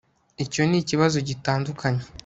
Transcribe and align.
icyo 0.43 0.61
nikibazo 0.69 1.17
gitandukanye 1.27 2.03